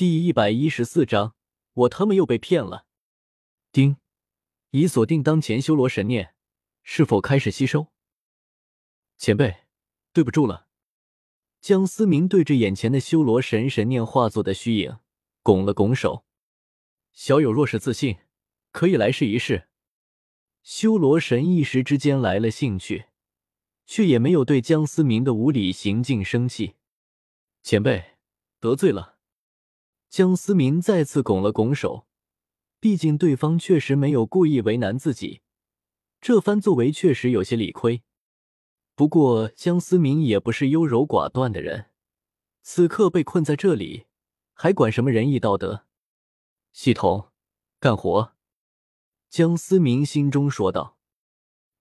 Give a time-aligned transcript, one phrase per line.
[0.00, 1.34] 第一百一十四章，
[1.74, 2.86] 我他妈又被骗了。
[3.70, 3.98] 丁，
[4.70, 6.34] 已锁定当前修罗神念，
[6.82, 7.88] 是否开始吸收？
[9.18, 9.66] 前辈，
[10.14, 10.68] 对不住了。
[11.60, 14.96] 江思明对着眼前的修罗神神念化作的虚影，
[15.42, 16.24] 拱了拱手。
[17.12, 18.20] 小友若是自信，
[18.72, 19.68] 可以来试一试。
[20.62, 23.08] 修罗神一时之间来了兴趣，
[23.84, 26.76] 却也没有对江思明的无理行径生气。
[27.62, 28.16] 前辈
[28.60, 29.09] 得罪了。
[30.10, 32.08] 江思明再次拱了拱手，
[32.80, 35.40] 毕竟对方确实没有故意为难自己，
[36.20, 38.02] 这番作为确实有些理亏。
[38.96, 41.90] 不过江思明也不是优柔寡断的人，
[42.60, 44.06] 此刻被困在这里，
[44.52, 45.86] 还管什么仁义道德？
[46.72, 47.30] 系统，
[47.78, 48.34] 干活！
[49.28, 50.98] 江思明心中说道。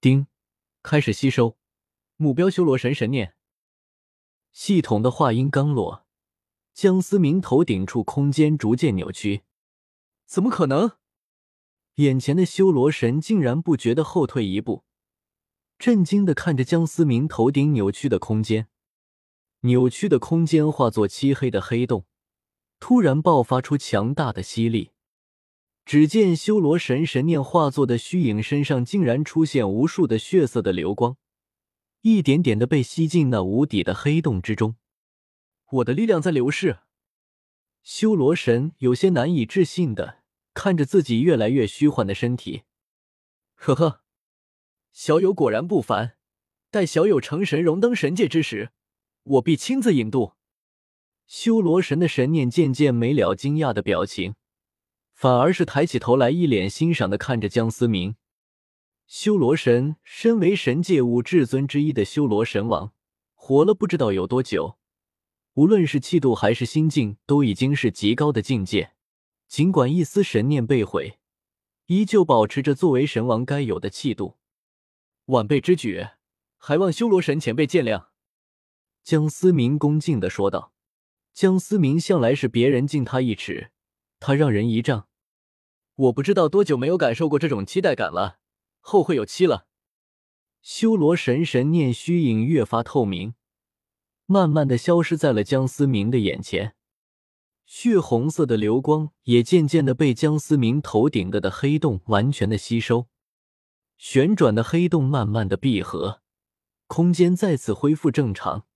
[0.00, 0.26] 丁，
[0.82, 1.58] 开始吸收，
[2.16, 3.34] 目标修罗神神念。
[4.50, 6.03] 系统的话音刚落。
[6.74, 9.42] 江思明头顶处空间逐渐扭曲，
[10.26, 10.90] 怎么可能？
[11.94, 14.82] 眼前的修罗神竟然不觉得后退一步，
[15.78, 18.66] 震惊的看着江思明头顶扭曲的空间。
[19.60, 22.06] 扭曲的空间化作漆黑的黑洞，
[22.80, 24.90] 突然爆发出强大的吸力。
[25.84, 31.16] 只见修罗神神念化作的虚影身上竟然出现无数的血色的流光，
[32.00, 34.74] 一点点的被吸进那无底的黑洞之中。
[35.74, 36.78] 我的力量在流逝，
[37.82, 40.22] 修罗神有些难以置信的
[40.52, 42.62] 看着自己越来越虚幻的身体。
[43.54, 44.02] 呵呵，
[44.92, 46.16] 小友果然不凡。
[46.70, 48.70] 待小友成神荣登神界之时，
[49.24, 50.34] 我必亲自引渡。
[51.26, 54.36] 修罗神的神念渐渐没了惊讶的表情，
[55.12, 58.14] 反而是抬起头来，一脸欣赏的看着江思明。
[59.06, 62.92] 修罗神身为神界五至尊之一的修罗神王，
[63.34, 64.78] 活了不知道有多久。
[65.54, 68.92] 无论是气度还是心境，都已经是极高的境界。
[69.46, 71.18] 尽管一丝神念被毁，
[71.86, 74.38] 依旧保持着作为神王该有的气度。
[75.26, 76.08] 晚辈之举，
[76.56, 78.06] 还望修罗神前辈见谅。”
[79.04, 80.72] 江思明恭敬的说道。
[81.32, 83.72] 江思明向来是别人敬他一尺，
[84.20, 85.08] 他让人一丈。
[85.96, 88.38] 我不知道多久没有感受过这种期待感了，
[88.80, 89.66] 后会有期了。
[90.62, 93.34] 修罗神神念虚影越发透明。
[94.26, 96.74] 慢慢的消失在了江思明的眼前，
[97.66, 103.06] 血红色的流光也渐渐的被江思明头顶的的黑洞完全的吸收。
[103.96, 106.22] 旋转的黑洞慢慢的闭合，
[106.86, 108.66] 空间再次恢复正常。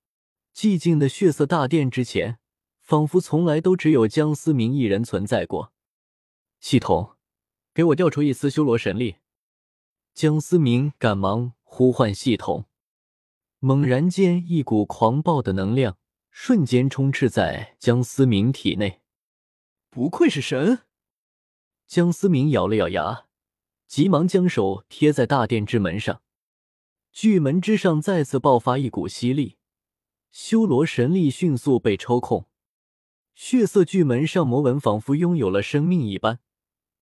[0.54, 2.38] 寂静的血色大殿之前，
[2.80, 5.72] 仿佛从来都只有江思明一人存在过。
[6.60, 7.16] 系统，
[7.72, 9.16] 给我调出一丝修罗神力。
[10.14, 12.67] 江思明赶忙呼唤系统。
[13.60, 15.98] 猛然间，一股狂暴的能量
[16.30, 19.00] 瞬间充斥在江思明体内。
[19.90, 20.82] 不愧是神！
[21.84, 23.26] 江思明咬了咬牙，
[23.88, 26.22] 急忙将手贴在大殿之门上。
[27.10, 29.56] 巨门之上再次爆发一股吸力，
[30.30, 32.46] 修罗神力迅速被抽空。
[33.34, 36.38] 血色巨门上魔纹仿佛拥有了生命一般，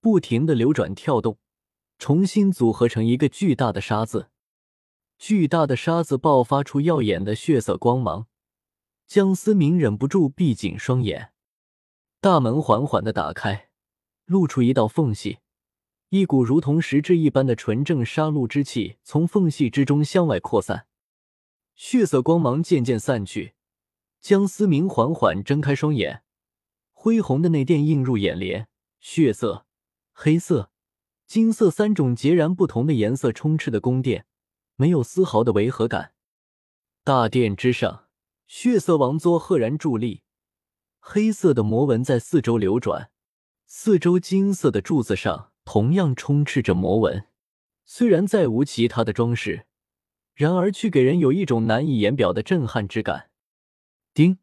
[0.01, 1.37] 不停的流转跳动，
[1.99, 4.31] 重新组合成一个巨大的沙字。
[5.17, 8.27] 巨大的沙子爆发出耀眼的血色光芒，
[9.07, 11.31] 江思明忍不住闭紧双眼。
[12.21, 13.69] 大门缓缓的打开，
[14.25, 15.39] 露出一道缝隙，
[16.09, 20.85] 一股如同实质一般的纯正杀戮之气从缝隙之中向外扩散。
[21.75, 23.53] 血色光芒渐渐散去，
[24.21, 26.23] 江思明缓缓睁开双眼，
[26.93, 28.67] 恢宏的内殿映入眼帘，
[28.99, 29.65] 血色、
[30.11, 30.71] 黑色、
[31.25, 34.25] 金色三种截然不同的颜色充斥的宫殿。
[34.77, 36.13] 没有丝毫的违和感。
[37.03, 38.07] 大殿之上，
[38.45, 40.21] 血色王座赫然伫立，
[40.99, 43.09] 黑色的魔纹在四周流转，
[43.65, 47.27] 四周金色的柱子上同样充斥着魔纹。
[47.85, 49.65] 虽然再无其他的装饰，
[50.35, 53.31] 然而却给人有一种难以言表的震撼之感。
[54.13, 54.37] 丁，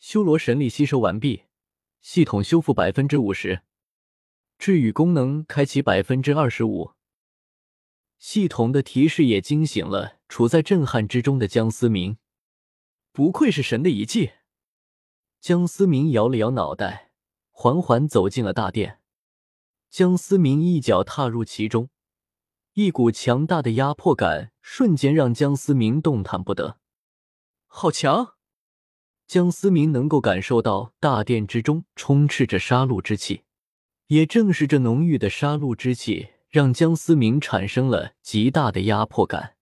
[0.00, 1.44] 修罗神力吸收完毕，
[2.00, 3.62] 系统修复百分之五十，
[4.58, 6.95] 治愈功能开启百分之二十五。
[8.18, 12.18] 系统的提示也惊醒了处在震撼之中的江思明，
[13.12, 14.32] 不愧是神的遗迹。
[15.40, 17.12] 江思明摇了摇脑袋，
[17.50, 19.00] 缓缓走进了大殿。
[19.90, 21.88] 江思明一脚踏入其中，
[22.72, 26.78] 一股强大的压迫感瞬间让江思明动弹不得。
[27.66, 28.34] 好强！
[29.26, 33.42] 江思明能够感受到大殿之中充斥着杀戮之气，
[34.06, 36.30] 也正是这浓郁的杀戮之气。
[36.48, 39.56] 让江思明产生了极大的压迫感。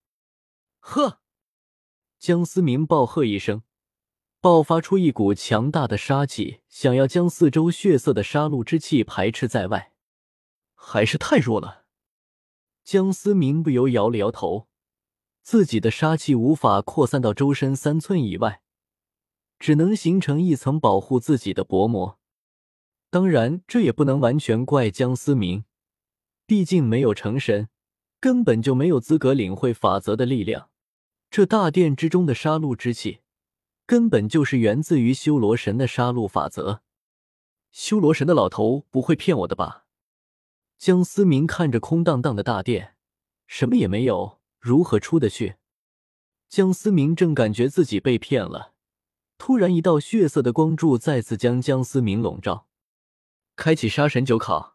[0.80, 1.20] 呵！
[2.18, 3.62] 江思明暴喝一声，
[4.40, 9.92] 爆发出一股强大的杀气，想要将四周血色的杀戮之气排斥在外，
[10.74, 11.84] 还是太弱了。
[12.82, 14.68] 江思明不由摇了摇头，
[15.42, 18.60] 自己的杀气无法扩散到周身三寸以外，
[19.58, 22.18] 只能形成一层保护自己的薄膜。
[23.08, 25.64] 当然，这也不能完全怪江思明，
[26.46, 27.68] 毕竟没有成神，
[28.20, 30.70] 根本就没有资格领会法则的力量。
[31.30, 33.20] 这大殿之中的杀戮之气。
[33.86, 36.80] 根本就是源自于修罗神的杀戮法则。
[37.70, 39.84] 修罗神的老头不会骗我的吧？
[40.78, 42.94] 江思明看着空荡荡的大殿，
[43.46, 45.56] 什么也没有，如何出得去？
[46.48, 48.72] 江思明正感觉自己被骗了，
[49.36, 52.66] 突然一道血色的光柱再次将江思明笼罩。
[53.54, 54.73] 开启杀神九考。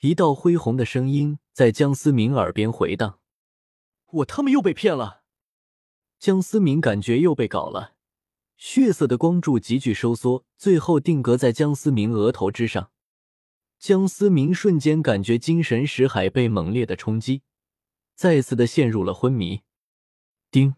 [0.00, 3.20] 一道恢宏的声音在江思明耳边回荡
[4.12, 5.22] ：“我他妈又被骗了！”
[6.18, 7.94] 江思明感觉又被搞了，
[8.56, 12.90] 血色的光柱急剧收缩，最后定格在江思明额头之上。
[13.78, 17.42] 江思明瞬间感觉精神识海被猛烈的冲击，
[18.14, 19.62] 再次的陷入了昏迷。
[20.50, 20.74] 丁，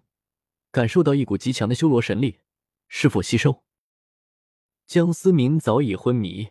[0.72, 2.40] 感受到一股极强的修罗神力，
[2.88, 3.62] 是否吸收？
[4.86, 6.48] 江思明早已昏迷，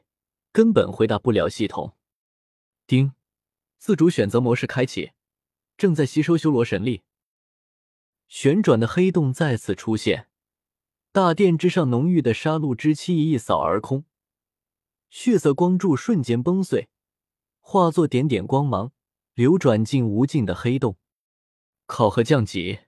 [0.52, 1.98] 根本回答不了系统。
[2.88, 3.14] 丁，
[3.78, 5.14] 自主选择模式开启，
[5.76, 7.04] 正在吸收修罗神力。
[8.28, 10.30] 旋转的黑洞再次出现，
[11.12, 14.06] 大殿之上浓郁的杀戮之气一扫而空，
[15.10, 16.90] 血色光柱瞬间崩碎，
[17.60, 18.92] 化作点点光芒，
[19.34, 20.98] 流转进无尽的黑洞。
[21.88, 22.82] 考核降级，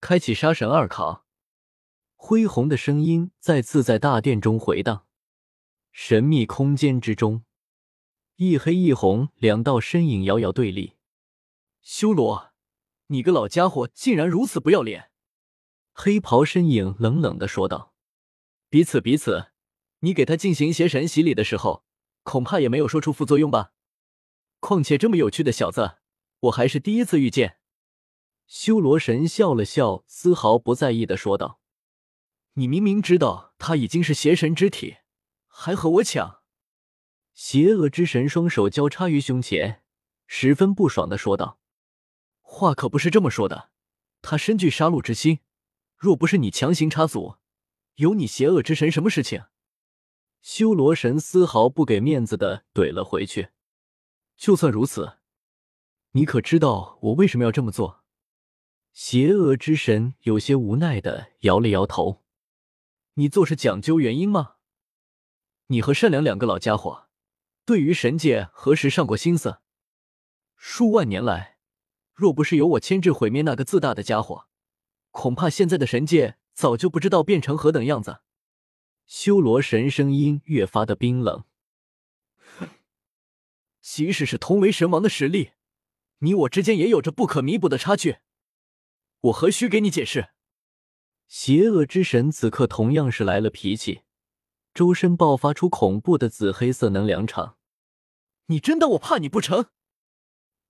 [0.00, 1.24] 开启杀神二考。
[2.16, 5.06] 恢宏的声音再次在大殿中回荡。
[5.92, 7.44] 神秘空间之中，
[8.36, 10.94] 一黑一红两道身影遥遥对立。
[11.80, 12.52] 修罗。
[13.08, 15.10] 你个老家伙，竟然如此不要脸！
[15.92, 17.92] 黑袍身影冷冷的说道
[18.70, 19.48] ：“彼此彼此，
[20.00, 21.84] 你给他进行邪神洗礼的时候，
[22.22, 23.72] 恐怕也没有说出副作用吧？
[24.58, 25.98] 况且这么有趣的小子，
[26.40, 27.58] 我还是第一次遇见。”
[28.48, 31.60] 修罗神笑了笑，丝毫不在意的说道
[32.54, 34.96] ：“你明明知道他已经是邪神之体，
[35.46, 36.40] 还和我抢！”
[37.34, 39.82] 邪恶之神双手交叉于胸前，
[40.26, 41.58] 十分不爽的说道。
[42.40, 43.70] 话可不是这么说的，
[44.22, 45.40] 他身具杀戮之心，
[45.96, 47.36] 若不是你强行插足，
[47.96, 49.46] 有你邪恶之神什么事情？
[50.42, 53.48] 修罗神丝毫不给面子的怼了回去。
[54.36, 55.18] 就算如此，
[56.12, 58.04] 你可知道我为什么要这么做？
[58.92, 62.22] 邪恶之神有些无奈的摇了摇头。
[63.14, 64.56] 你做事讲究原因吗？
[65.68, 67.03] 你和善良两个老家伙，
[67.64, 69.60] 对于神界何时上过心思？
[70.56, 71.58] 数万年来。
[72.12, 74.46] 若不是有我牵制毁灭那个自大的家伙，
[75.10, 78.20] 恐怕现在的神界早就不知道变成何等样子。
[79.04, 81.42] 修罗神声音越发的冰冷。
[82.56, 82.68] 哼
[83.80, 85.54] 即使是同为神王的实力，
[86.18, 88.18] 你我之间也有着不可弥补的差距。
[89.22, 90.28] 我何须给你解释？
[91.26, 94.02] 邪恶之神此刻同样是来了脾气，
[94.74, 97.56] 周身爆发出恐怖的紫黑色能量场。
[98.46, 99.66] 你真当我怕你不成？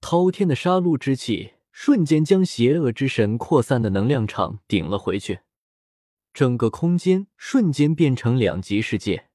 [0.00, 5.40] 滔天的杀戮之气瞬间将邪恶之神扩散的能量场顶了回去，
[6.34, 9.30] 整个空间瞬间变成两极世界。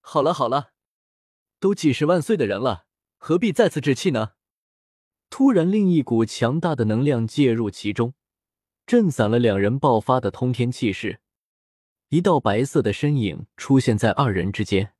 [0.00, 0.70] 好了好了，
[1.58, 2.86] 都几十万岁的人了，
[3.18, 4.34] 何必再次置气呢？
[5.28, 8.14] 突然，另一股强大的能量介入其中，
[8.86, 11.20] 震散了两人爆发的通天气势。
[12.10, 14.92] 一道白色的身影出现在二人之间。